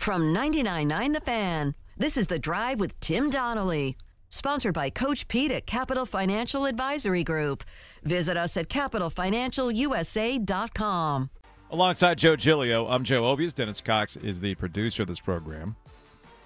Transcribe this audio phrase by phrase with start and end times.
[0.00, 3.98] From 99.9 The Fan, this is The Drive with Tim Donnelly.
[4.30, 7.64] Sponsored by Coach Pete at Capital Financial Advisory Group.
[8.02, 11.30] Visit us at capitalfinancialusa.com.
[11.70, 13.52] Alongside Joe Giglio, I'm Joe Ovies.
[13.52, 15.76] Dennis Cox is the producer of this program.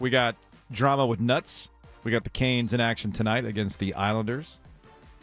[0.01, 0.35] We got
[0.73, 1.69] drama with nuts.
[2.03, 4.59] We got the Canes in action tonight against the Islanders.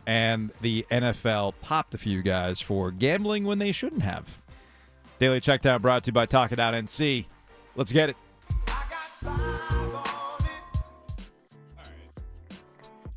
[0.07, 4.39] And the NFL popped a few guys for gambling when they shouldn't have.
[5.19, 7.25] Daily Checkdown brought to you by Talk It Out NC.
[7.75, 8.17] Let's get it.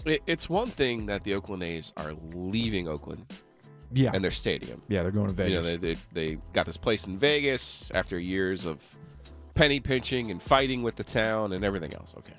[0.04, 3.24] It, it's one thing that the Oakland A's are leaving Oakland
[3.92, 4.10] Yeah.
[4.12, 4.82] and their stadium.
[4.88, 5.80] yeah, they're going to You know, Vegas.
[5.80, 8.84] they, they they got this place in Vegas after years of
[9.54, 12.14] penny pinching and fighting with the town and everything else.
[12.18, 12.34] Okay,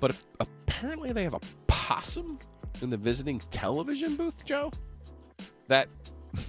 [0.00, 2.38] but apparently they have a possum
[2.80, 4.70] in the visiting television booth, Joe.
[5.68, 5.88] That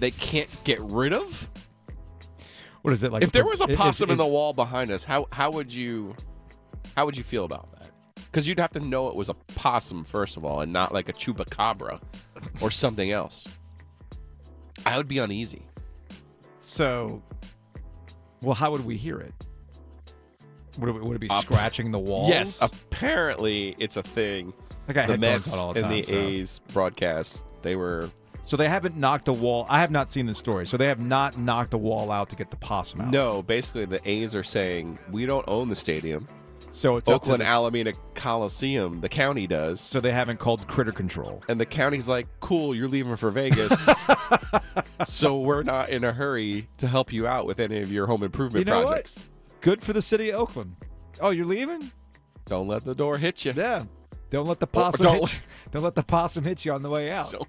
[0.00, 1.50] they can't get rid of.
[2.86, 3.24] What is it like?
[3.24, 6.14] if there was a possum in the wall behind us, how how would you
[6.96, 7.90] how would you feel about that?
[8.14, 11.08] Because you'd have to know it was a possum first of all, and not like
[11.08, 12.00] a chupacabra
[12.60, 13.48] or something else.
[14.86, 15.62] I would be uneasy.
[16.58, 17.24] So,
[18.40, 19.34] well, how would we hear it?
[20.78, 22.28] Would it, would it be Uh, scratching the walls?
[22.28, 24.52] Yes, apparently it's a thing.
[24.88, 26.14] I the Mets on all the and the so.
[26.14, 28.10] A's broadcast, they were
[28.46, 29.66] So they haven't knocked a wall.
[29.68, 30.66] I have not seen the story.
[30.66, 33.10] So they have not knocked a wall out to get the possum out.
[33.10, 33.42] no.
[33.42, 36.26] Basically, the A's are saying we don't own the stadium.
[36.72, 39.80] So it's Oakland the- Alameda Coliseum, the county does.
[39.80, 41.42] So they haven't called critter control.
[41.48, 43.72] And the county's like, cool, you're leaving for Vegas.
[45.06, 48.22] so we're not in a hurry to help you out with any of your home
[48.22, 48.88] improvement You know what?
[48.88, 49.28] projects.
[49.60, 50.76] Good for the city of Oakland.
[51.20, 51.90] Oh, you're leaving?
[52.44, 53.54] Don't let the door hit you.
[53.56, 53.84] Yeah.
[54.30, 55.40] Don't let the Or possum don't- hit you.
[55.72, 57.30] Don't let the possum hit you on the way out.
[57.30, 57.48] Don't,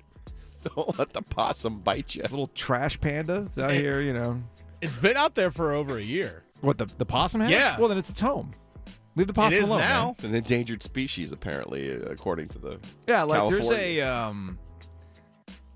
[0.76, 2.22] don't let the possum bite you.
[2.24, 4.42] Little trash pandas out here, you know.
[4.82, 6.44] It's been out there for over a year.
[6.62, 7.50] What the the possum has?
[7.50, 7.78] Yeah.
[7.80, 8.52] Well, then it's its home.
[9.16, 9.82] Leave the possum is alone.
[9.82, 10.04] now.
[10.06, 10.12] man.
[10.16, 12.80] It's an endangered species, apparently, according to the.
[13.08, 14.04] Yeah, like there's California.
[14.04, 14.60] a um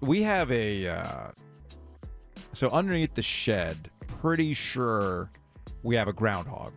[0.01, 1.27] we have a uh
[2.53, 5.31] so underneath the shed, pretty sure
[5.83, 6.73] we have a groundhog.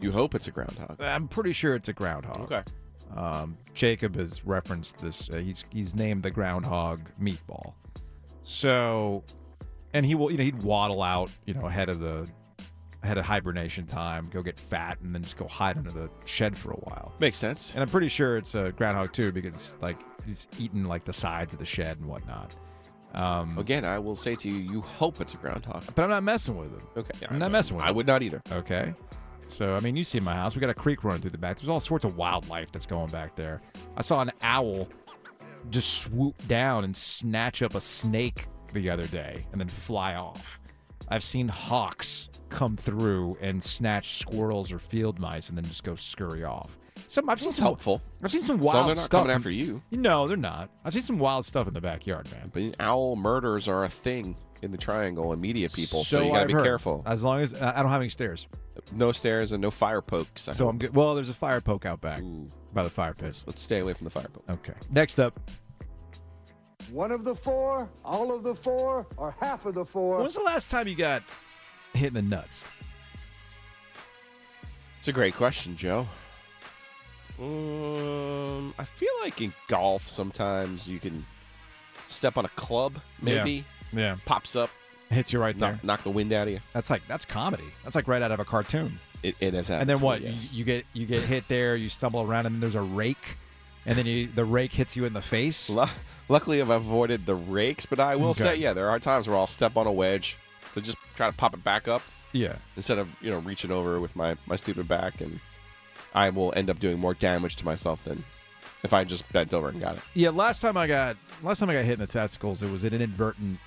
[0.00, 1.00] You hope it's a groundhog.
[1.00, 2.40] I'm pretty sure it's a groundhog.
[2.52, 2.62] Okay.
[3.16, 5.28] Um, Jacob has referenced this.
[5.30, 7.74] Uh, he's he's named the groundhog meatball.
[8.42, 9.22] So,
[9.94, 12.28] and he will you know he'd waddle out you know ahead of the
[13.02, 16.56] ahead of hibernation time, go get fat, and then just go hide under the shed
[16.56, 17.12] for a while.
[17.18, 17.72] Makes sense.
[17.72, 21.52] And I'm pretty sure it's a groundhog too because like he's eating like the sides
[21.52, 22.54] of the shed and whatnot.
[23.14, 25.84] Um, Again, I will say to you, you hope it's a groundhog.
[25.94, 26.80] but I'm not messing with him.
[26.96, 27.26] Okay.
[27.28, 27.96] I'm not messing with I him.
[27.96, 28.40] would not either.
[28.52, 28.94] Okay.
[29.46, 30.54] So I mean, you see my house.
[30.54, 31.56] We got a creek running through the back.
[31.58, 33.60] There's all sorts of wildlife that's going back there.
[33.96, 34.88] I saw an owl
[35.70, 40.60] just swoop down and snatch up a snake the other day and then fly off.
[41.08, 45.94] I've seen hawks come through and snatch squirrels or field mice and then just go
[45.94, 46.78] scurry off.
[47.06, 48.00] Some I've seen some helpful.
[48.22, 49.20] I've seen some So wild they're not stuff.
[49.22, 49.82] coming after you.
[49.90, 50.70] No, they're not.
[50.84, 52.50] I've seen some wild stuff in the backyard, man.
[52.52, 56.32] But owl murders are a thing in the triangle and media people, so, you I've
[56.34, 56.64] gotta be heard.
[56.64, 57.02] careful.
[57.04, 58.46] As long as I don't have any stairs,
[58.92, 60.48] No stairs and no fire pokes.
[60.48, 60.72] I so hope.
[60.72, 60.94] I'm good.
[60.94, 62.48] Well, there's a fire poke out back Ooh.
[62.72, 63.24] by the fire pit.
[63.24, 64.44] Let's, let's stay away from the fire poke.
[64.48, 64.74] Okay.
[64.90, 65.38] Next up,
[66.90, 70.16] One of the four, all of the four, or half of the four.
[70.16, 71.22] when was the last time you got
[71.94, 72.68] hit in the nuts?
[75.00, 76.06] It's a great question, Joe.
[77.40, 81.24] Um, I feel like in golf sometimes you can
[82.08, 84.16] step on a club, maybe Yeah.
[84.24, 84.70] pops up,
[85.10, 85.72] Hits you right there.
[85.72, 86.60] knock, knock the wind out of you.
[86.72, 87.64] That's like that's comedy.
[87.84, 88.98] That's like right out of a cartoon.
[89.22, 89.82] It, it has happened.
[89.82, 90.20] and then to what?
[90.22, 90.52] me, yes.
[90.52, 91.76] you, you get you get hit there.
[91.76, 93.36] You stumble around, and then there's a rake,
[93.86, 95.68] and then you the rake hits you in the face.
[95.70, 95.84] Lu-
[96.28, 98.42] Luckily, I've avoided the rakes, but I will Okay.
[98.42, 100.38] say, yeah, there are times where I'll step on a wedge
[100.72, 102.00] to just try to pop it back up
[102.32, 102.56] Yeah.
[102.76, 105.38] instead of you know reaching over with my my stupid back, and
[106.14, 108.24] I will end up doing more damage to myself than
[108.82, 110.02] if I just bent over and got it.
[110.14, 110.30] Yeah.
[110.30, 112.94] Last time I got last time I got hit in the testicles, it was an
[112.94, 113.58] inadvertent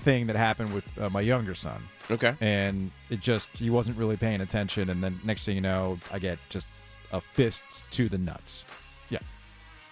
[0.00, 1.82] thing that happened with uh, my younger son.
[2.10, 2.34] Okay.
[2.40, 6.18] and it just he wasn't really paying attention and then next thing you know i
[6.18, 6.66] get just
[7.12, 8.64] a fist to the nuts
[9.10, 9.20] yeah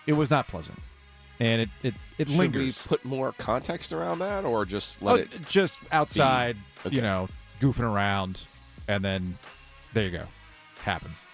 [0.04, 0.80] it was not pleasant
[1.38, 5.22] and it it, it Should we put more context around that, or just let Oh,
[5.22, 5.46] it?
[5.46, 6.96] just outside Okay.
[6.96, 7.28] you know
[7.60, 8.44] goofing around
[8.88, 9.38] and then
[9.94, 10.24] there you go
[10.82, 11.28] happens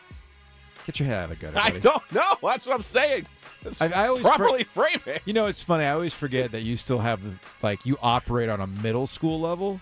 [0.86, 2.22] get your head out of the gutter I don't know.
[2.42, 3.26] That's what I'm saying.
[3.81, 5.22] I- I always properly frame it.
[5.25, 7.32] you know it's funny i always forget that you still have the,
[7.62, 9.81] like you operate on a middle school level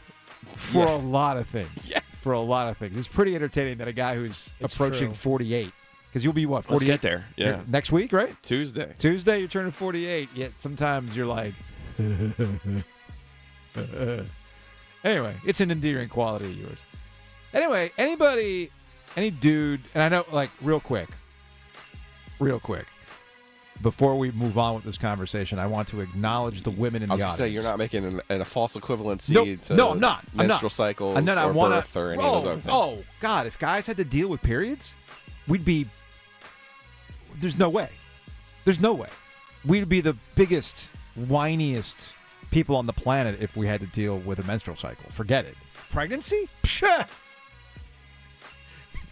[0.54, 0.94] for Yeah.
[0.94, 2.02] a lot of things Yes.
[2.12, 5.14] for a lot of things it's pretty entertaining that a guy who's It's approaching true.
[5.14, 5.72] 48
[6.08, 7.25] because you'll be what Let's 48 get there.
[7.37, 8.94] Yeah, next week right Tuesday.
[8.99, 11.54] tuesday you're turning 48 yet sometimes you're like
[15.04, 16.78] anyway it's an endearing quality of yours
[17.54, 18.70] Anyway, anybody,
[19.17, 21.09] any dude, and I know, like, real quick,
[22.38, 22.87] real quick,
[23.81, 27.14] before we move on with this conversation, I want to acknowledge the women in I
[27.14, 27.38] was the gonna audience.
[27.38, 30.25] say you're not making an, an, a false equivalency No, to no, I'm not.
[30.38, 30.73] I'm menstrual not.
[30.73, 32.75] cycles And then I or wanna, birth or any oh, of those other things.
[32.75, 34.94] Oh God, if guys had to deal with periods,
[35.49, 35.87] we'd be.
[37.41, 37.88] There's no way.
[38.64, 39.09] There's no way.
[39.67, 42.12] We'd be the biggest, whiniest
[42.53, 45.11] people on the planet if we had to deal with a menstrual cycle.
[45.11, 45.56] Forget it.
[45.91, 46.49] Pregnancy?
[46.62, 47.09] Psha!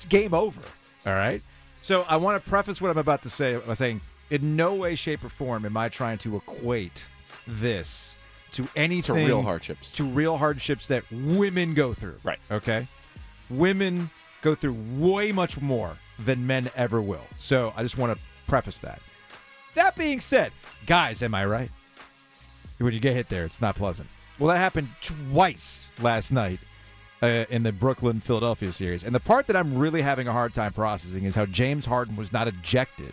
[0.01, 0.63] It's game over.
[1.05, 1.43] All right.
[1.83, 4.01] So I want to preface what I'm about to say by saying,
[4.31, 7.11] in no way, shape, or form am I trying to equate
[7.47, 8.17] this
[8.53, 9.93] to anything real hardships.
[9.93, 12.17] to real hardships that women go through.
[12.25, 12.39] Right.
[12.51, 12.89] Okay.
[13.51, 14.09] Women
[14.41, 17.27] go through way much more than men ever will.
[17.37, 19.03] So I just want to preface that.
[19.75, 20.51] That being said,
[20.87, 21.71] guys, am I right?
[22.79, 24.09] When you get hit there, it's not pleasant.
[24.39, 26.59] Well, that happened twice last night
[27.23, 29.05] uh, in the Brooklyn Philadelphia series.
[29.05, 32.17] And the part that I'm really having a hard time processing is how James Harden
[32.17, 33.13] was not ejected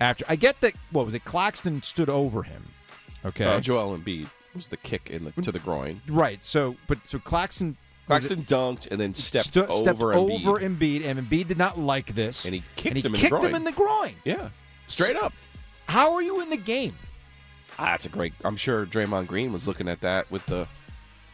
[0.00, 0.24] after.
[0.28, 1.24] I get that, what was it?
[1.24, 2.64] Claxton stood over him.
[3.24, 3.44] Okay.
[3.44, 6.00] Uh, Joel Embiid was the kick in the to the groin.
[6.08, 6.42] right.
[6.42, 7.70] So, but so Claxton.
[7.70, 10.46] it- Claxton dunked and then stepped stu- over stepped Embiid.
[10.46, 13.12] over Embiid, and Embiid did not like this, And he kicked and he him in
[13.12, 14.12] the kicked him in the groin.
[14.26, 14.50] yeah,
[14.88, 15.32] straight up.
[15.88, 16.94] How are you in the game?
[17.78, 18.32] Ah, that's a great.
[18.44, 20.68] I'm sure Draymond Green was looking at that with the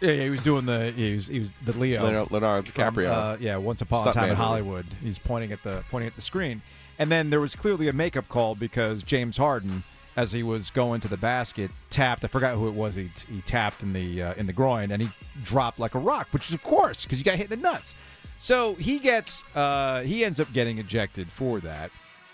[0.01, 2.95] Yeah, yeah, he was doing the he was he was the Leo Leonardo, Leonardo from,
[2.95, 3.11] DiCaprio.
[3.11, 4.43] uh, yeah, Once Upon a Stuntman Time in movie.
[4.43, 4.87] Hollywood.
[5.03, 6.63] He's pointing at the pointing at the screen,
[6.99, 9.85] and then there was clearly a makeup call because James Harden,
[10.17, 12.25] as he was going to the basket, tapped.
[12.25, 12.95] I forgot who it was.
[12.95, 15.09] He he tapped in the uh, in the groin, and he
[15.45, 17.95] dropped like a rock, which is of course because you got hit in the nuts.
[18.39, 21.91] So he gets uh, he ends up getting ejected for that.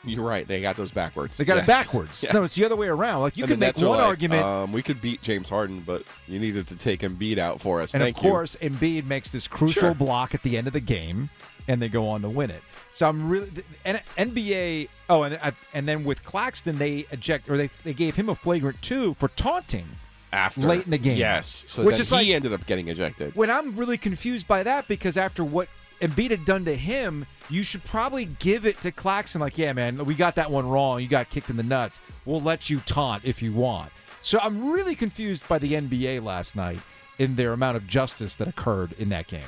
[0.07, 0.47] You're right.
[0.47, 1.37] They got those backwards.
[1.37, 1.65] They got Yes.
[1.65, 2.25] it backwards.
[2.33, 3.23] No, it's the other way around.
[3.23, 6.03] Like you can the make one like, argument, Um, we could beat James Harden, but
[6.29, 7.95] you needed to take Embiid out for us.
[7.95, 8.31] and Thank of you.
[8.31, 9.95] course, Embiid makes this crucial Sure.
[9.95, 11.31] block at the end of the game,
[11.69, 12.63] and they go on to win it.
[12.93, 13.51] So I'm really
[13.85, 14.89] and NBA.
[15.11, 18.35] Oh, and uh, and then with Claxton, they eject or they they gave him a
[18.35, 19.87] flagrant two for taunting.
[20.33, 21.17] after late in the game.
[21.17, 23.35] Yes, so Which is he like- ended up getting ejected.
[23.37, 25.69] When I'm really confused by that because after what
[26.01, 29.41] Embiid had done to him, you should probably give it to Claxton.
[29.41, 31.01] Like, yeah, man, we got that one wrong.
[31.01, 32.01] You got kicked in the nuts.
[32.25, 33.91] We'll let you taunt if you want.
[34.23, 36.79] So I'm really confused by the NBA last night
[37.19, 39.41] in their amount of justice that occurred in that game.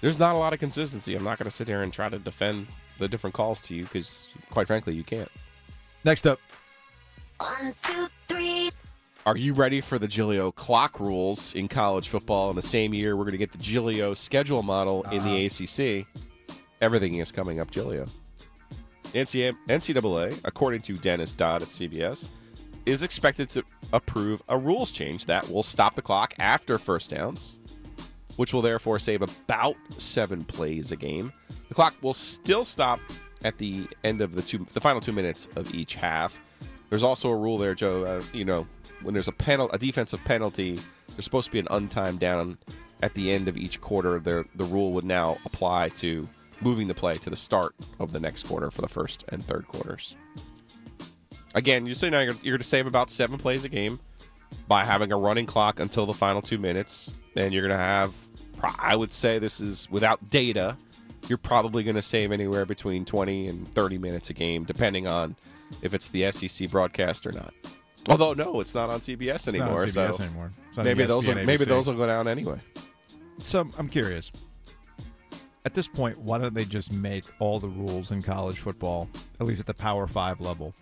[0.00, 1.14] There's not a lot of consistency.
[1.14, 2.66] I'm not going to sit here and try to defend
[2.98, 5.30] the different calls to you because, quite frankly, you can't.
[6.04, 6.38] Next up,
[7.38, 8.53] One, two, three.
[9.26, 12.50] Are you ready for the Giglio clock rules in college football?
[12.50, 16.06] In the same year, we're going to get the Giglio schedule model in the ACC.
[16.82, 18.06] Everything is coming up Giglio.
[19.14, 22.26] NCAA, NCAA, according to Dennis Dodd at CBS,
[22.84, 23.62] is expected to
[23.94, 27.58] approve a rules change that will stop the clock after first downs,
[28.36, 31.32] which will therefore save about seven plays a game.
[31.70, 33.00] The clock will still stop
[33.42, 36.38] at the end of the two, the final two minutes of each half.
[36.90, 38.04] There's also a rule there, Joe.
[38.04, 38.66] Uh, you know,
[39.04, 40.80] when there's a penal, a defensive penalty,
[41.10, 42.58] there's supposed to be an untimed down
[43.02, 44.18] at the end of each quarter.
[44.18, 46.28] There, the rule would now apply to
[46.60, 49.68] moving the play to the start of the next quarter for the first and third
[49.68, 50.16] quarters.
[51.54, 54.00] Again, you're saying now you're, you're going to save about seven plays a game
[54.66, 58.14] by having a running clock until the final two minutes, and you're going to have.
[58.78, 60.76] I would say this is without data.
[61.28, 65.36] You're probably going to save anywhere between 20 and 30 minutes a game, depending on
[65.82, 67.52] if it's the SEC broadcast or not.
[68.08, 69.84] Although no, it's not on CBS It's not on anymore.
[69.86, 70.52] CBS so anymore.
[70.76, 72.60] Maybe those will, maybe those will go down anyway.
[73.40, 74.30] So I'm curious.
[75.66, 79.08] At this point, why don't they just make all the rules in college football,
[79.40, 80.74] at least at the Power Five level,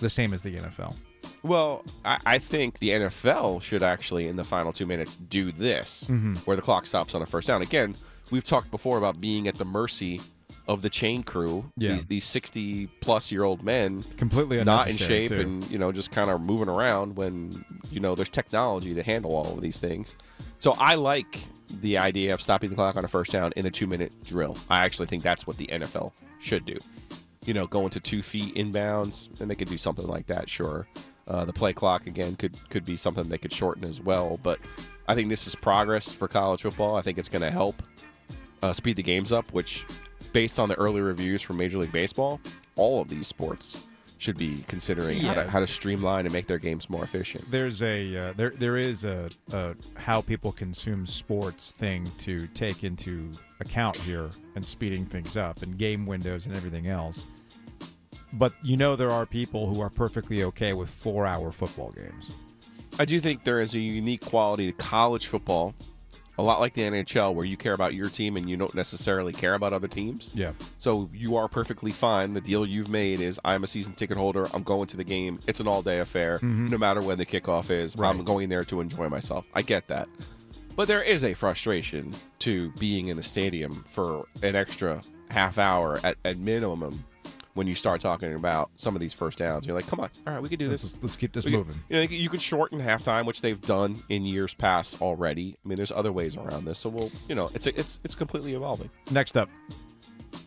[0.00, 0.94] the same as the NFL?
[1.42, 6.04] Well, I, I think the NFL should actually, in the final two minutes, do this,
[6.08, 6.34] Mm-hmm.
[6.44, 7.62] where the clock stops on a first down.
[7.62, 7.96] Again,
[8.30, 10.20] we've talked before about being at the mercy
[10.68, 11.64] of the chain crew.
[11.76, 11.92] Yeah.
[11.92, 15.40] These these sixty plus year old men Completely not in shape too.
[15.40, 19.34] and you know just kind of moving around when you know there's technology to handle
[19.34, 20.14] all of these things.
[20.58, 21.38] So I like
[21.80, 24.56] the idea of stopping the clock on a first down in a two minute drill.
[24.70, 26.78] I actually think that's what the NFL should do.
[27.44, 30.50] You know, go into two feet inbounds, and they could do something like that.
[30.50, 30.86] Sure,
[31.26, 34.38] uh, the play clock again could could be something they could shorten as well.
[34.42, 34.58] But
[35.06, 36.96] I think this is progress for college football.
[36.96, 37.82] I think it's going to help
[38.62, 39.86] uh, speed the games up, which,
[40.32, 42.40] based on the early reviews from Major League Baseball,
[42.76, 43.76] all of these sports
[44.18, 47.48] should be considering how, to, how to streamline and make their games more efficient.
[47.50, 52.82] There's a uh, there there is a, a how people consume sports thing to take
[52.82, 57.26] into account here and speeding things up and game windows and everything else.
[58.32, 62.32] But you know there are people who are perfectly okay with four hour football games.
[62.98, 65.74] I do think there is a unique quality to college football
[66.38, 69.32] a lot like the NHL, where you care about your team and you don't necessarily
[69.32, 70.30] care about other teams.
[70.34, 70.52] Yeah.
[70.78, 72.32] So you are perfectly fine.
[72.32, 74.48] The deal you've made is I'm a season ticket holder.
[74.54, 75.40] I'm going to the game.
[75.48, 76.38] It's an all day affair.
[76.38, 76.68] Mm-hmm.
[76.68, 79.44] No matter when the kickoff is, I'm going there to enjoy myself.
[79.52, 80.08] I get that.
[80.76, 86.00] But there is a frustration to being in the stadium for an extra half hour
[86.04, 87.04] at, at minimum
[87.58, 89.66] when you start talking about some of these first downs.
[89.66, 90.84] You're like, come on, all right, we can do this.
[90.94, 91.80] Let's, let's keep this We can- moving.
[91.88, 95.56] you know, you can shorten halftime, which they've done in years past already.
[95.64, 98.54] I mean, there's other ways around this, so we'll, you know, it's it's it's completely
[98.54, 98.88] evolving.
[99.10, 99.50] Next up.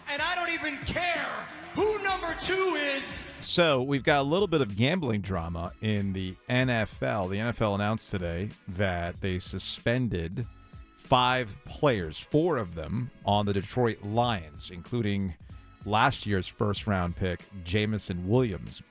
[0.10, 1.28] And I don't even care
[1.76, 3.04] who number two is.
[3.42, 7.30] So we've got a little bit of gambling drama in the NFL.
[7.30, 10.46] The NFL announced today that they suspended
[10.96, 15.34] five players, four of them on the Detroit Lions, including
[15.86, 18.82] last year's first round pick, Jameson Williams.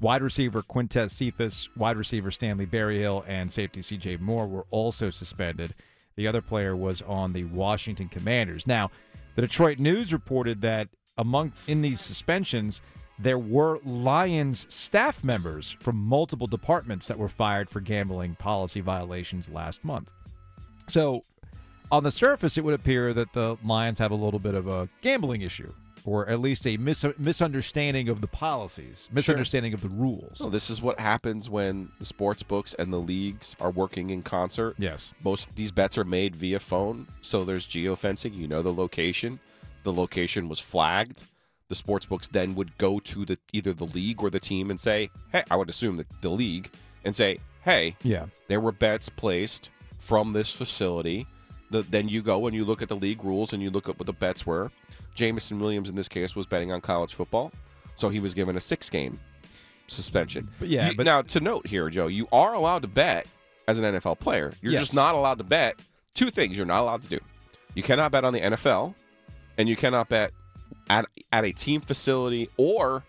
[0.00, 5.74] Wide receiver Quintez Cephas, wide receiver Stanley Berryhill, and safety CJ Moore were also suspended.
[6.16, 8.66] The other player was on the Washington Commanders.
[8.66, 8.90] Now,
[9.34, 12.82] the Detroit News reported that among in these suspensions,
[13.18, 19.48] there were Lions staff members from multiple departments that were fired for gambling policy violations
[19.48, 20.10] last month.
[20.88, 21.22] So,
[21.92, 24.88] on the surface, it would appear that the Lions have a little bit of a
[25.00, 25.72] gambling issue,
[26.04, 30.38] or at least a mis- misunderstanding of the policies, misunderstanding of the rules.
[30.38, 34.22] So this is what happens when the sports books and the leagues are working in
[34.22, 34.74] concert.
[34.78, 35.12] Yes.
[35.24, 38.34] Most of these bets are made via phone, so there's geofencing.
[38.36, 39.40] You know the location.
[39.82, 41.24] The location was flagged.
[41.68, 44.78] The sports books then would go to the either the league or the team and
[44.78, 46.70] say, "Hey, I would assume that the league
[47.04, 48.26] and say, "Hey, Yeah.
[48.48, 51.26] there were bets placed from this facility."
[51.74, 53.98] The, then you go and you look at the league rules and you look at
[53.98, 54.70] what the bets were.
[55.16, 57.50] Jameson Williams in this case was betting on college football,
[57.96, 59.18] so he was given a six game
[59.88, 60.48] suspension.
[60.58, 63.26] But yeah, You- but- now to note here, Joe, you are allowed to bet
[63.66, 64.52] as an NFL player.
[64.62, 64.82] You're Yes.
[64.82, 65.76] just not allowed to bet
[66.14, 66.56] two things.
[66.56, 67.18] You're not allowed to do.
[67.74, 68.94] You cannot bet on the NFL,
[69.58, 70.32] and you cannot bet
[70.88, 73.02] at at a team facility or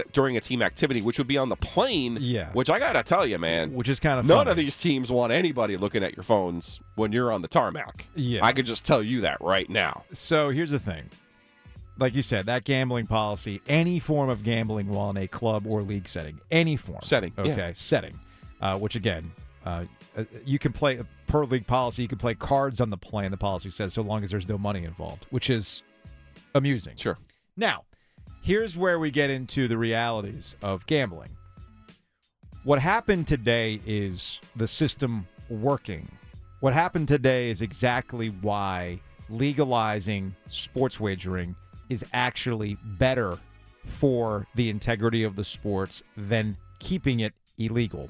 [0.00, 2.18] at during a team activity, which would be on the plane.
[2.20, 2.50] Yeah.
[2.52, 4.50] Which I gotta tell you, man, Which is kind of none funny.
[4.50, 8.06] of these teams want anybody looking at your phones when you're on the tarmac.
[8.14, 8.44] Yeah.
[8.44, 10.04] I could just tell you that right now.
[10.12, 11.04] So here's the thing.
[11.98, 15.82] Like you said, that gambling policy, any form of gambling while in a club or
[15.82, 17.00] league setting, any form.
[17.02, 17.52] Setting, yeah.
[17.52, 18.18] Okay, setting.
[18.60, 19.30] Uh, which again,
[19.66, 19.84] uh,
[20.16, 23.30] uh, you can play per league policy, you can play cards on the plane.
[23.30, 25.82] the policy says so long as there's no money involved, which is
[26.54, 26.94] amusing.
[26.96, 27.18] Sure.
[27.56, 27.84] Now,
[28.42, 31.30] here's where we get into the realities of gambling.
[32.64, 36.10] What happened today is the system working.
[36.60, 41.54] What happened today is exactly why legalizing sports wagering
[41.88, 43.38] is actually better
[43.86, 48.08] for the integrity of the sports than keeping it illegal.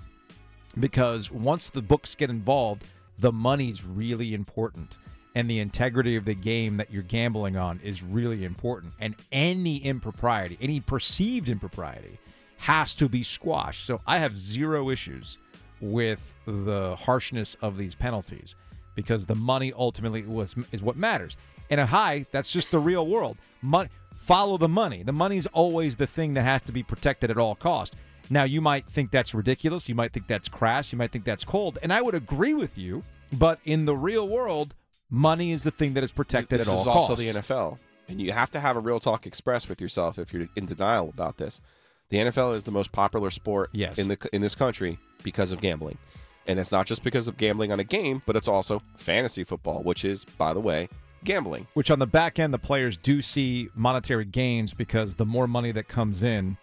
[0.81, 2.85] Because once the books get involved,
[3.19, 4.99] the money's really important.
[5.35, 8.93] And the integrity of the game that you're gambling on is really important.
[9.01, 12.19] And any impropriety, any perceived impropriety,
[12.59, 13.87] has to be squashed.
[13.87, 15.39] So I have zero issues
[15.81, 18.55] with the harshness of these penalties
[18.95, 21.37] because the money ultimately was is what matters.
[21.71, 23.39] In a high, that's just the real world.
[23.62, 25.03] Money, follow the money.
[25.03, 27.97] The money's always the thing that has to be protected at all cost.
[28.31, 29.89] Now you might think that's ridiculous.
[29.89, 30.93] You might think that's crass.
[30.93, 33.03] You might think that's cold, and I would agree with you.
[33.33, 34.75] But in the real world,
[35.12, 37.11] money is the thing that is protected this at all is costs.
[37.11, 37.78] also the NFL,
[38.09, 41.09] and you have to have a real talk express with yourself if you're in denial
[41.11, 41.61] about this.
[42.09, 43.99] The NFL is the most popular sport Yes.
[43.99, 45.99] in the in this country because of gambling,
[46.47, 49.83] and it's not just because of gambling on a game, but it's also fantasy football,
[49.83, 50.88] which is, by the way,
[51.25, 51.66] gambling.
[51.75, 55.73] Which on the back end, the players do see monetary gains because the more money
[55.73, 56.57] that comes in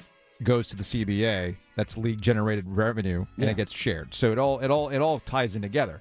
[0.44, 1.56] goes to the CBA.
[1.76, 3.52] That's league generated revenue, and Yeah.
[3.52, 4.14] it gets shared.
[4.14, 6.00] So it all it all it all ties in together.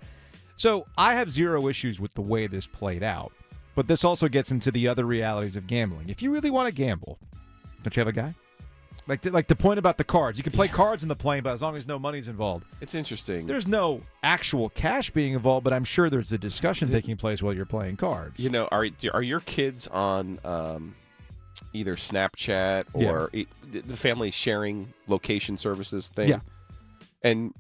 [0.59, 3.33] So I have zero issues with the way this played out,
[3.75, 6.09] but this also gets into the other realities of gambling.
[6.11, 7.17] If you really want to gamble,
[7.83, 8.35] don't you have a guy?
[9.07, 11.43] Like the, like the point about the cards, you can play cards in the plane,
[11.43, 13.47] but as long as no money's involved, It's interesting.
[13.47, 15.65] there's no actual cash being involved.
[15.65, 18.39] But I'm sure there's a discussion taking place while you're playing cards.
[18.39, 20.95] you know, are are your kids on um,
[21.73, 23.47] either Snapchat or the
[23.81, 26.29] the family sharing location services thing?
[26.29, 26.41] Yeah.
[27.23, 27.55] And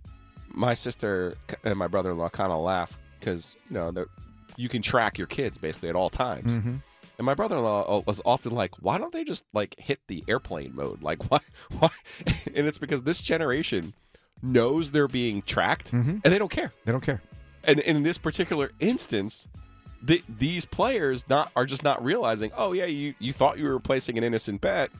[0.58, 1.34] my sister
[1.64, 3.92] and my brother-in-law kind of laugh because you know
[4.56, 6.56] you can track your kids basically at all times.
[6.58, 6.74] Mm-hmm.
[7.18, 11.02] And my brother-in-law was often like, "Why don't they just like hit the airplane mode?
[11.02, 11.40] Like, why?
[11.78, 11.88] Why?"
[12.54, 13.94] And it's because this generation
[14.42, 16.20] knows they're being tracked, Mhm.
[16.22, 16.72] and they don't care.
[16.84, 17.20] They don't care.
[17.64, 19.48] And in this particular instance,
[20.00, 22.50] the, these players not are just not realizing.
[22.56, 24.90] Oh yeah, you you thought you were placing an innocent bet,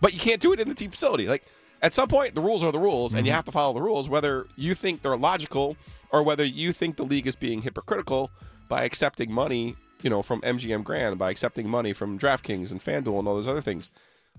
[0.00, 1.26] but you can't do it in the team facility.
[1.28, 1.44] Like
[1.86, 3.36] at some point, the rules are the rules, and you mm-hmm.
[3.36, 5.76] have to follow the rules, whether you think they're logical
[6.10, 8.28] or whether you think the league is being hypocritical
[8.68, 13.20] by accepting money, you know, from MGM Grand, by accepting money from DraftKings and FanDuel
[13.20, 13.90] and all those other things.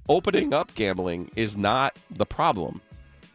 [0.10, 2.82] Opening up gambling is not the problem.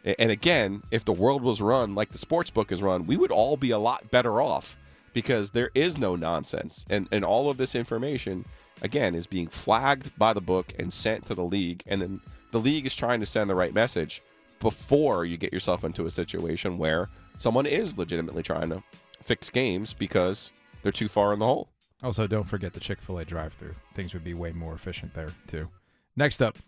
[0.05, 3.33] And again, if the world was run like the sports book is run, we would
[3.33, 4.77] all be a lot better off
[5.15, 6.85] because there is no nonsense.
[6.91, 8.45] And and all of this information
[8.83, 12.21] again is being flagged by the book and sent to the league and then
[12.53, 14.23] the league is trying to send the right message
[14.61, 18.83] before you get yourself into a situation where someone is legitimately trying to
[19.21, 21.69] fix games because they're too far in the hole.
[22.03, 23.75] Also, don't forget the Chick fil A drive through.
[23.95, 25.69] Things would be way more efficient there, too.
[26.15, 26.59] Next up.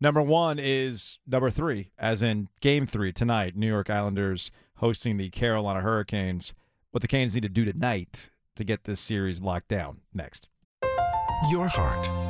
[0.00, 3.54] Number one is number three, as in game three tonight.
[3.54, 6.54] New York Islanders hosting the Carolina Hurricanes.
[6.90, 10.00] What the Canes need to do tonight to get this series locked down.
[10.14, 10.48] Next.
[11.50, 12.29] Your heart.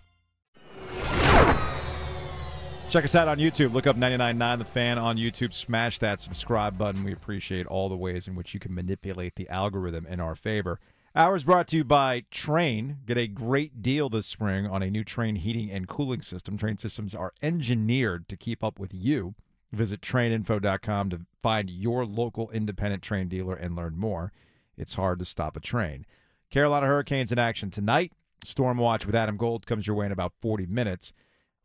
[2.91, 3.71] Check us out on YouTube.
[3.71, 5.53] Look up 99.9 The Fan on YouTube.
[5.53, 7.05] Smash that subscribe button.
[7.05, 10.77] We appreciate all the ways in which you can manipulate the algorithm in our favor.
[11.15, 12.97] Hours brought to you by Trane.
[13.05, 16.57] Get a great deal this spring on a new Trane heating and cooling system.
[16.57, 19.35] Trane systems are engineered to keep up with you.
[19.71, 24.33] Visit traininfo.com to find your local independent Trane dealer and learn more.
[24.75, 26.03] It's hard to stop a Trane.
[26.49, 28.11] Carolina Hurricanes in action tonight.
[28.43, 31.13] Storm Watch with Adam Gold comes your way in about 40 minutes.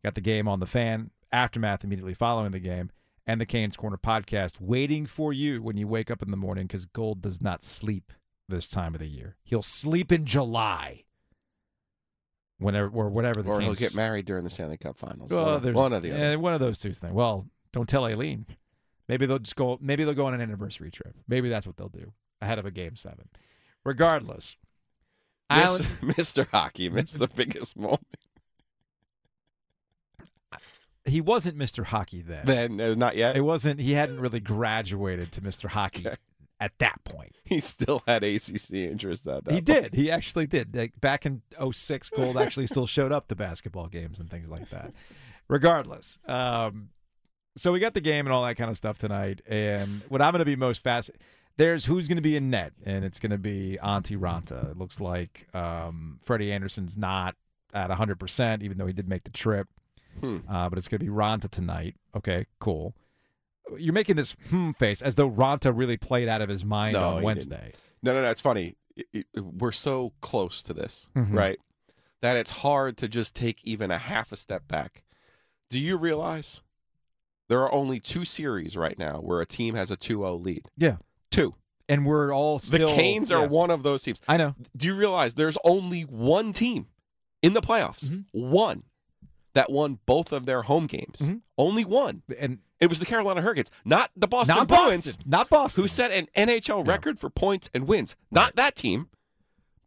[0.04, 2.90] Got the game on the fan, aftermath immediately following the game,
[3.26, 6.66] and the Canes Corner podcast waiting for you when you wake up in the morning
[6.66, 8.12] because Gold does not sleep
[8.48, 9.36] this time of the year.
[9.42, 11.02] He'll sleep in July.
[12.58, 15.30] Whenever or whatever the or he'll get married during the Stanley Cup Finals.
[15.30, 16.20] well, one, there's one of the other.
[16.20, 17.12] yeah, one of those two things.
[17.12, 18.46] Well, don't tell Aileen.
[19.08, 19.76] Maybe they'll just go.
[19.80, 21.14] Maybe they'll go on an anniversary trip.
[21.28, 23.28] Maybe that's what they'll do ahead of a game seven.
[23.84, 24.56] Regardless,
[25.54, 25.84] Miss- Island,
[26.16, 26.48] Mr.
[26.50, 28.00] Hockey missed the biggest moment.
[31.06, 31.84] He wasn't Mr.
[31.84, 32.46] Hockey then.
[32.46, 33.36] Then uh, not yet.
[33.36, 33.80] It wasn't.
[33.80, 35.68] He hadn't really graduated to Mr.
[35.68, 36.16] Hockey Okay.
[36.60, 37.36] at that point.
[37.44, 39.50] He still had ACC interest at that.
[39.52, 39.66] he point.
[39.66, 39.94] did.
[39.94, 40.74] He actually did.
[40.74, 41.42] Like, back in
[41.72, 44.92] 06, Gold actually still showed up to basketball games and things like that.
[45.48, 46.88] Regardless, um,
[47.56, 49.42] so we got the game and all that kind of stuff tonight.
[49.46, 51.22] And what I'm going to be most fascinated
[51.58, 54.72] there's who's going to be in net, and it's going to be Antti Raanta.
[54.72, 57.34] It looks like um, Freddie Andersen's not
[57.72, 59.66] at 100%, even though he did make the trip.
[60.20, 60.38] Hmm.
[60.48, 61.94] Uh, but it's going to be Raanta tonight.
[62.16, 62.94] Okay, cool.
[63.76, 67.16] You're making this hmm face as though Raanta really played out of his mind No,
[67.16, 67.22] on.
[67.22, 67.72] Wednesday.
[68.02, 68.30] No, no, no.
[68.30, 68.76] It's funny.
[68.96, 71.32] It- it- we're so close to this, Mhm.
[71.34, 71.58] right?
[72.22, 75.02] That it's hard to just take even a half a step back.
[75.68, 76.62] Do you realize
[77.48, 80.68] there are only two series right now where a team has a 2-0 lead?
[80.76, 80.96] Yeah.
[81.30, 81.54] Two.
[81.88, 82.88] And we're all still.
[82.88, 83.46] the Canes are yeah.
[83.48, 84.20] one of those teams.
[84.26, 84.54] I know.
[84.76, 86.86] Do you realize there's only one team
[87.42, 88.24] in the playoffs, Mhm.
[88.32, 88.84] one
[89.56, 91.18] that won both of their home games?
[91.20, 91.40] Mhm.
[91.58, 92.22] Only one.
[92.38, 95.22] And It was the Carolina Hurricanes, not the Boston not Bruins, Boston.
[95.26, 95.82] Not Boston.
[95.82, 96.90] who set an NHL Yeah.
[96.92, 98.16] record for points and wins.
[98.30, 99.08] Not that team,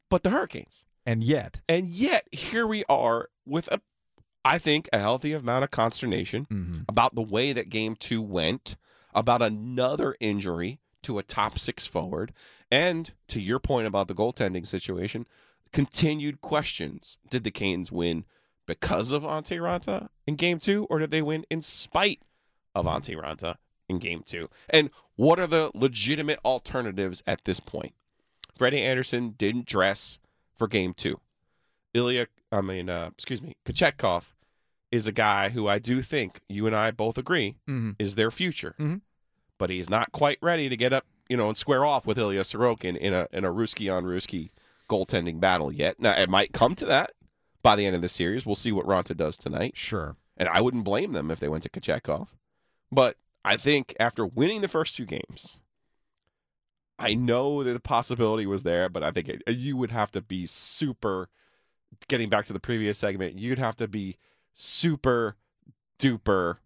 [0.09, 0.85] but the Hurricanes.
[1.05, 1.61] And yet.
[1.69, 3.79] And yet, here we are with a,
[4.43, 6.85] I think, a healthy amount of consternation Mhm.
[6.89, 8.75] about the way that game two went,
[9.13, 12.33] about another injury to a top six forward,
[12.71, 15.27] and to your point about the goaltending situation,
[15.71, 17.17] continued questions.
[17.29, 18.25] Did the Canes win
[18.69, 22.21] because of Antti Raanta in game two, or did they win in spite
[22.75, 23.55] of Antti Raanta
[23.89, 24.47] in game two?
[24.69, 27.93] And what are the legitimate alternatives at this point?
[28.55, 30.19] Freddie Andersen didn't dress
[30.55, 31.19] for game two.
[31.93, 34.33] Ilya, I mean, uh, excuse me, Kochetkov
[34.91, 37.95] is a guy who I do think you and I both agree Mhm.
[37.99, 38.75] is their future.
[38.79, 39.01] Mhm.
[39.57, 42.41] But he's not quite ready to get up, you know, and square off with Ilya
[42.41, 44.51] Sorokin in a in a Ruski on Ruski
[44.89, 45.99] goaltending battle yet.
[45.99, 47.11] Now it might come to that
[47.61, 48.45] by the end of the series.
[48.45, 49.75] We'll see what Raanta does tonight.
[49.75, 50.15] Sure.
[50.37, 52.29] And I wouldn't blame them if they went to Kochetkov.
[52.91, 55.59] But I think after winning the first two games,
[56.97, 60.21] I know that the possibility was there, but I think it, you would have to
[60.21, 61.29] be super.
[62.07, 64.17] Getting back to the previous segment, you'd have to be
[64.53, 65.37] super
[65.97, 66.57] duper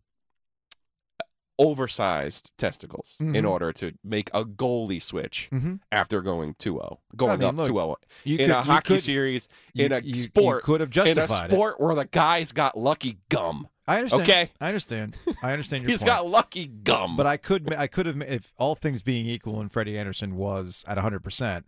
[1.60, 3.50] oversized testicles in Mhm.
[3.50, 5.80] order to make a goalie switch Mhm.
[5.92, 7.00] after going 2-0.
[7.16, 9.92] Going mean, up look, 2-0 You in could- a you hockey could- series, you- in
[9.92, 11.56] a you- you sport, could have justified in a justified it.
[11.56, 13.68] sport where the guy's got lucky gum.
[13.88, 14.24] I understand.
[14.24, 14.52] Okay.
[14.62, 15.18] I understand.
[15.44, 16.08] I understand your He's point.
[16.08, 17.16] got lucky gum.
[17.18, 20.86] But I could, I could have, if all things being equal, and Freddie Andersen was
[20.88, 21.66] at 100, percent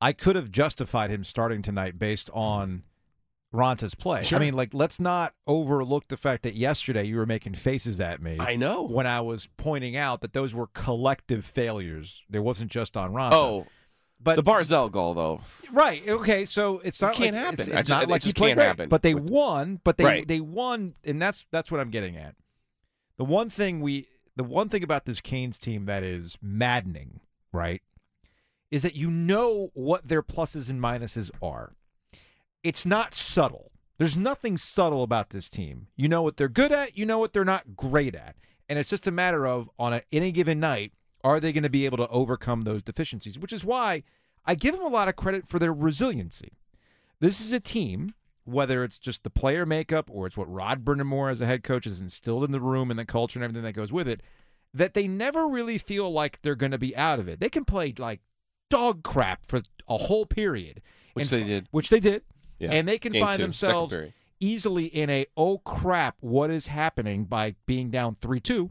[0.00, 2.82] I could have justified him starting tonight based on
[3.56, 4.22] Raanta's play.
[4.24, 4.38] Sure.
[4.38, 8.20] I mean, like, let's not overlook the fact that yesterday you were making faces at
[8.22, 8.36] me.
[8.38, 8.82] I know.
[8.82, 12.22] when I was pointing out that those were collective failures.
[12.28, 13.32] There wasn't just on Raanta.
[13.32, 13.66] Oh,
[14.20, 15.40] but the Barzal goal though.
[15.72, 16.44] right, okay.
[16.44, 17.60] So it's not can't like, happen.
[17.60, 19.80] It's, it's ju- not it like just can't great, happen But they won.
[19.84, 20.26] But they Right.
[20.28, 22.34] they won, and that's that's what I'm getting at.
[23.18, 27.20] The one thing we, the one thing about this Canes team that is maddening,
[27.52, 27.82] right,
[28.70, 31.72] is that you know what their pluses and minuses are.
[32.62, 33.70] It's not subtle.
[33.98, 35.86] There's nothing subtle about this team.
[35.96, 38.36] You know what they're good at, you know what they're not great at.
[38.68, 40.92] And it's just a matter of on a, any given night,
[41.24, 43.38] are they going to be able to overcome those deficiencies?
[43.38, 44.02] Which is why
[44.44, 46.52] I give them a lot of credit for their resiliency.
[47.20, 48.14] This is a team,
[48.44, 51.84] whether it's just the player makeup or it's what Rod Brind'Amour as a head coach
[51.84, 54.22] has instilled in the room and the culture and everything that goes with it,
[54.74, 57.40] that they never really feel like they're going to be out of it.
[57.40, 58.20] They can play like
[58.68, 60.82] dog crap for a whole period,
[61.14, 61.68] Which and they did.
[61.70, 62.22] Which they did,
[62.58, 62.72] Yeah.
[62.72, 63.96] and they can Game find two, themselves
[64.40, 68.70] easily in a oh crap, what is happening by being down three two,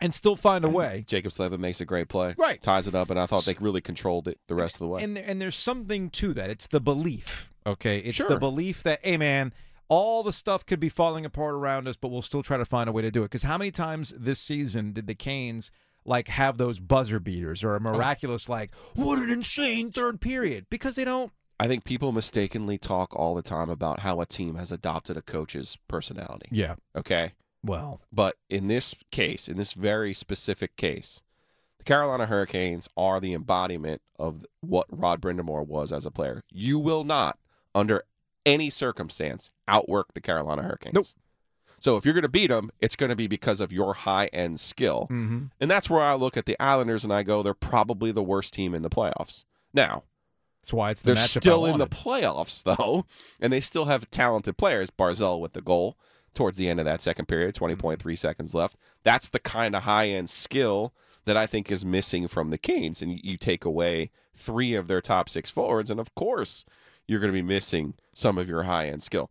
[0.00, 1.04] and still find a way.
[1.06, 2.34] Jaccob Slavin makes a great play.
[2.36, 2.62] Right.
[2.62, 5.02] Ties it up, and I thought they really controlled it the rest of the way.
[5.02, 6.50] And there, and there's something to that.
[6.50, 7.52] It's the belief.
[7.66, 9.52] Okay, it's the belief that hey man,
[9.88, 12.88] all the stuff could be falling apart around us, but we'll still try to find
[12.88, 13.26] a way to do it.
[13.26, 15.70] Because how many times this season did the Canes
[16.04, 17.80] like have those buzzer beaters or a oh.
[17.80, 20.66] miraculous like what an insane third period?
[20.70, 21.32] Because they don't.
[21.58, 25.22] I think people mistakenly talk all the time about how a team has adopted a
[25.22, 26.48] coach's personality.
[26.50, 26.74] Yeah.
[26.94, 27.32] Okay.
[27.64, 28.00] Well.
[28.12, 31.22] But in this case, in this very specific case,
[31.78, 36.42] the Carolina Hurricanes are the embodiment of what Rod Brind'Amour was as a player.
[36.50, 37.38] You will not,
[37.74, 38.04] under
[38.44, 40.94] any circumstance, outwork the Carolina Hurricanes.
[40.94, 41.06] Nope.
[41.78, 44.26] So if you're going to beat them, it's going to be because of your high
[44.26, 45.08] end skill.
[45.10, 45.46] Mm-hmm.
[45.60, 48.54] And that's where I look at the Islanders and I go, they're probably the worst
[48.54, 49.44] team in the playoffs.
[49.74, 50.04] Now,
[50.66, 53.06] That's why it's the they're still in the playoffs, though,
[53.40, 54.90] and they still have talented players.
[54.90, 55.96] Barzal with the goal
[56.34, 57.86] towards the end of that second period, mm-hmm.
[57.86, 58.76] 20.3 seconds left.
[59.04, 60.92] That's the kind of high end skill
[61.24, 63.00] that I think is missing from the Canes.
[63.00, 66.64] And you, you take away three of their top six forwards, and of course,
[67.06, 69.30] you're going to be missing some of your high end skill.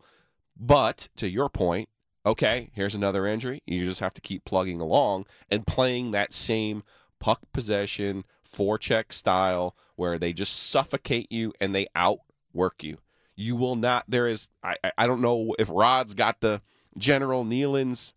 [0.58, 1.90] But to your point,
[2.24, 3.62] okay, here's another injury.
[3.66, 6.82] You just have to keep plugging along and playing that same
[7.20, 12.98] puck possession, forecheck style where they just suffocate you and they outwork you.
[13.36, 14.04] You will not.
[14.08, 14.48] There is.
[14.62, 14.76] I.
[14.84, 16.62] I- I don't know if Rod's got the
[16.96, 18.14] General Neyland's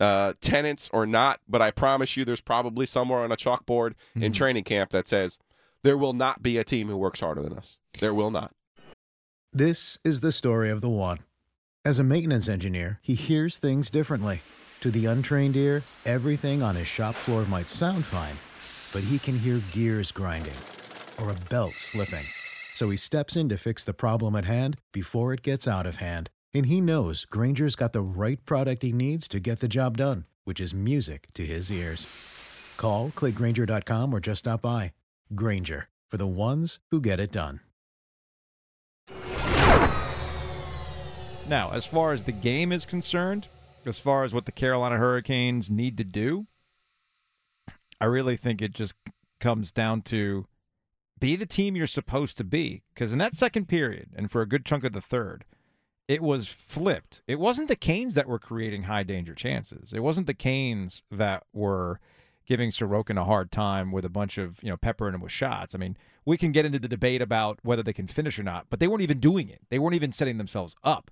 [0.00, 4.32] uh, tenants or not, but I promise you, there's probably somewhere on a chalkboard in
[4.32, 5.38] training camp that says
[5.82, 7.76] there will not be a team who works harder than us.
[8.00, 8.52] There will not.
[9.52, 11.20] This is the story of the one.
[11.84, 14.40] As a maintenance engineer, he hears things differently.
[14.80, 18.36] To the untrained ear, everything on his shop floor might sound fine,
[18.94, 20.54] but he can hear gears grinding
[21.20, 22.24] or a belt slipping.
[22.74, 25.96] So he steps in to fix the problem at hand before it gets out of
[25.96, 26.30] hand.
[26.54, 30.24] And he knows Grainger's got the right product he needs to get the job done,
[30.44, 32.06] which is music to his ears.
[32.76, 34.92] Call, clickgranger.com, or just stop by.
[35.34, 37.60] Grainger, for the ones who get it done.
[41.48, 43.48] Now, as far as the game is concerned,
[43.84, 46.46] as far as what the Carolina Hurricanes need to do,
[48.00, 48.94] I really think it just
[49.40, 50.46] comes down to
[51.20, 52.82] be the team you're supposed to be.
[52.94, 55.44] Because in that second period, and for a good chunk of the third,
[56.06, 57.22] it was flipped.
[57.26, 59.92] It wasn't the Canes that were creating high danger chances.
[59.92, 62.00] It wasn't the Canes that were
[62.46, 65.74] giving Sorokin a hard time with a bunch of, you know, peppering him with shots.
[65.74, 68.66] I mean, we can get into the debate about whether they can finish or not,
[68.68, 69.62] but they weren't even doing it.
[69.70, 71.10] They weren't even setting themselves up.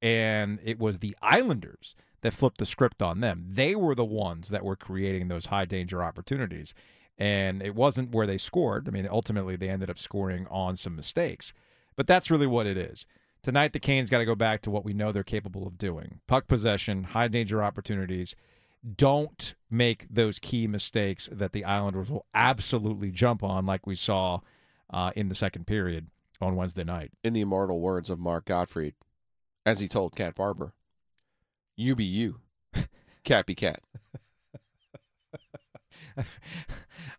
[0.00, 3.44] And it was the Islanders that flipped the script on them.
[3.48, 6.72] They were the ones that were creating those high danger opportunities.
[7.18, 8.88] And it wasn't where they scored.
[8.88, 11.52] I mean, ultimately, they ended up scoring on some mistakes.
[11.94, 13.06] But that's really what it is.
[13.42, 16.20] Tonight, the Canes got to go back to what we know they're capable of doing
[16.26, 18.34] puck possession, high danger opportunities.
[18.96, 24.40] Don't make those key mistakes that the Islanders will absolutely jump on, like we saw
[24.92, 26.08] uh, in the second period
[26.40, 27.12] on Wednesday night.
[27.22, 28.94] In the immortal words of Mark Gottfried,
[29.66, 30.72] as he told Cat Barber,
[31.82, 32.40] "You be you,
[33.24, 33.80] cat be cat,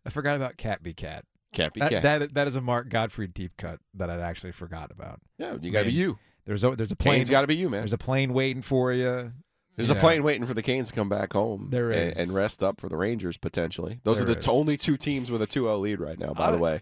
[0.05, 1.25] I forgot about Cat Be Cat.
[1.53, 4.91] cat be cat." that that is a Mark Gottfried deep cut that I'd actually forgot
[4.91, 5.19] about.
[5.37, 6.17] yeah, you got to be you.
[6.45, 7.81] There's a there's a plane Canes got to be you, man.
[7.81, 9.31] there's a plane waiting for you.
[9.75, 10.01] There's you a know.
[10.01, 11.69] plane waiting for the Canes to come back home.
[11.71, 14.01] There and, and rest up for the Rangers potentially.
[14.03, 16.33] Those There are the t- only two teams with a 2-0 lead right now.
[16.33, 16.81] By I the way,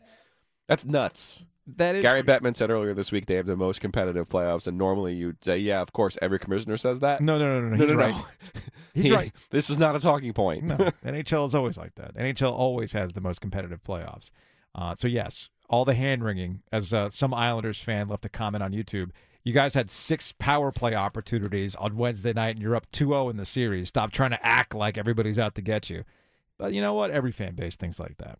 [0.71, 1.45] that's nuts.
[1.77, 4.77] That is Gary Bettman said earlier this week they have the most competitive playoffs, and
[4.77, 7.75] normally you'd say, "Yeah, of course, every commissioner says that." no no no no.
[7.75, 8.15] no, He's right.
[8.93, 9.31] He's He- right.
[9.51, 10.63] This is not a talking point.
[10.63, 12.15] No, NHL is always like that.
[12.15, 14.31] NHL always has the most competitive playoffs.
[14.73, 18.63] Uh, so yes, all the hand wringing, as uh, some Islanders fan left a comment
[18.63, 19.12] on YouTube.
[19.43, 23.29] You guys had six power play opportunities on Wednesday night, and you're up 2 0
[23.29, 23.88] in the series.
[23.88, 26.03] Stop trying to act like everybody's out to get you.
[26.57, 27.10] But you know what?
[27.12, 28.38] Every fan base thinks like that.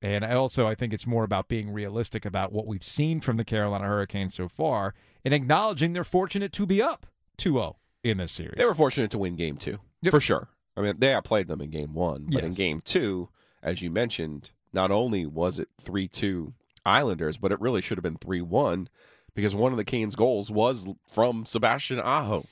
[0.00, 3.44] And also, I think it's more about being realistic about what we've seen from the
[3.44, 7.06] Carolina Hurricanes so far and acknowledging they're fortunate to be up
[7.38, 8.54] 2 0 in this series.
[8.56, 10.12] They were fortunate to win game two, Yep.
[10.12, 10.48] for sure.
[10.76, 13.28] I mean, they outplayed them in game one, but in game two,
[13.60, 16.52] as you mentioned, not only was it 3 2
[16.86, 18.88] Islanders, but it really should have been 3 1
[19.34, 22.46] because one of the Canes' goals was from Sebastian Aho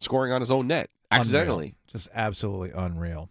[0.00, 1.64] scoring on his own net accidentally.
[1.66, 1.74] Unreal.
[1.88, 3.28] Just absolutely unreal.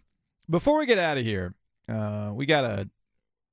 [0.48, 1.54] Before we get out of here,
[1.88, 2.88] uh, we got a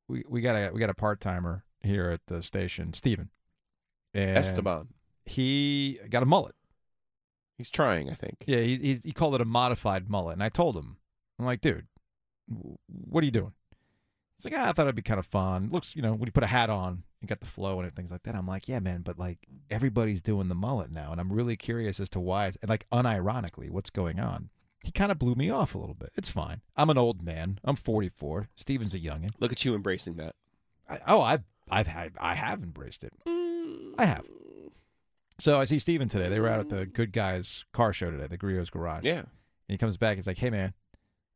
[0.08, 3.30] we, we got a we got a part timer here at the station, Steven.
[4.14, 4.88] And Esteban.
[5.26, 6.56] He got a mullet.
[7.58, 8.44] He's trying, I think.
[8.48, 10.98] Yeah, he he's, he called it a modified mullet, and I told him,
[11.40, 11.88] I'm like, dude,
[12.88, 13.54] what are you doing?
[14.38, 15.70] He's like, ah, I thought it'd be kind of fun.
[15.70, 18.12] Looks, you know, when you put a hat on, you got the flow and things
[18.12, 18.36] like that.
[18.36, 22.00] I'm like, yeah, man, but like everybody's doing the mullet now, and I'm really curious
[22.00, 22.48] as to why.
[22.48, 24.50] It's, and like, unironically, what's going on?
[24.84, 26.12] He kind of blew me off a little bit.
[26.16, 26.62] It's fine.
[26.76, 27.60] I'm an old man.
[27.64, 28.50] I'm 44.
[28.56, 29.32] Steven's a youngin.
[29.40, 30.36] Look at you embracing that.
[30.90, 33.14] I, oh, I've I've had I have embraced it.
[33.28, 34.26] I have.
[35.40, 36.30] So I see Steven today.
[36.30, 39.04] They were out at the Good Guys car show today, the Griot's Garage.
[39.04, 39.20] Yeah.
[39.20, 39.28] And
[39.68, 40.18] he comes back.
[40.18, 40.74] He's like, "Hey, man,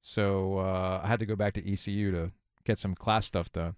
[0.02, 2.32] so uh, I had to go back to ECU to
[2.66, 3.76] get some class stuff done."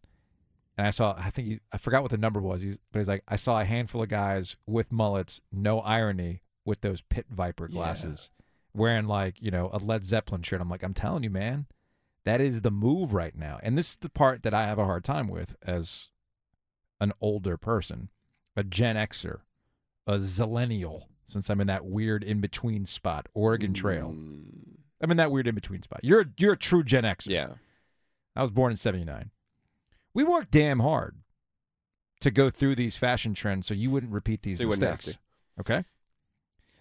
[0.77, 2.61] And I saw, I think he, I forgot what the number was.
[2.61, 6.81] He's, but he's like, I saw a handful of guys with mullets, no irony, with
[6.81, 7.75] those pit viper Yeah.
[7.75, 8.29] glasses,
[8.73, 10.61] wearing like you know a Led Zeppelin shirt.
[10.61, 11.67] I'm like, I'm telling you, man,
[12.25, 13.59] that is the move right now.
[13.63, 16.09] And this is the part that I have a hard time with as
[16.99, 18.09] an older person,
[18.55, 19.39] a Gen Xer,
[20.07, 24.09] a Zillennial, since I'm in that weird in between spot, Oregon Trail.
[24.09, 26.01] Mm, I'm in that weird in between spot.
[26.03, 27.27] You're you're a true Gen Xer.
[27.29, 27.47] yeah.
[28.35, 29.31] I was born in '79.
[30.13, 31.17] We worked damn hard
[32.21, 34.97] to go through these fashion trends, so you wouldn't repeat these So you wouldn't have
[34.97, 35.17] mistakes.
[35.59, 35.83] Okay.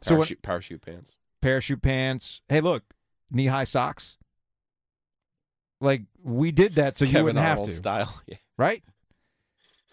[0.02, 1.16] So what, Parachute, parachute pants.
[1.40, 2.40] Parachute pants.
[2.48, 2.82] Hey, look,
[3.30, 4.16] knee high socks.
[5.80, 8.20] Like we did that, so you wouldn't Arnold have to, style.
[8.26, 8.36] Yeah.
[8.58, 8.82] right?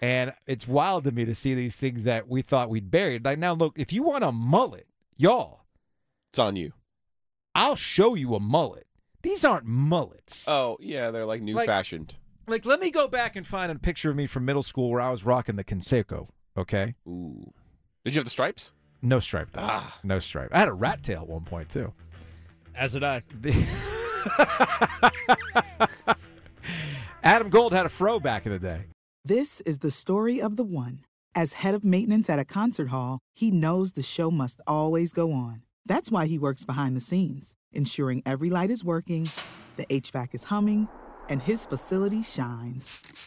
[0.02, 3.26] And it's wild to me to see these things that we thought we'd buried.
[3.26, 5.62] Like now, look, if you want a mullet, y'all,
[6.30, 6.74] It's on you.
[7.56, 8.86] I'll show you a mullet.
[9.24, 10.46] These aren't mullets.
[10.48, 12.16] Oh, yeah, they're like new Like- fashioned.
[12.50, 15.02] Like, let me go back and find a picture of me from middle school where
[15.02, 16.30] I was rocking the Canseco.
[16.56, 17.52] Okay, Ooh.
[18.06, 18.72] Did you have the stripes?
[19.02, 19.62] No stripe though.
[19.64, 20.00] Ah.
[20.04, 20.50] No stripe.
[20.52, 21.94] I had a rat tail at one point too.
[22.76, 23.24] As did I.
[27.24, 28.86] Adam Gold had a fro back in the day.
[29.26, 31.02] This is the story of the one.
[31.36, 35.32] As head of maintenance at a concert hall, he knows the show must always go
[35.34, 35.64] on.
[35.86, 39.30] That's why he works behind the scenes, ensuring every light is working,
[39.76, 40.88] the HVAC is humming,
[41.30, 43.27] and his facility shines.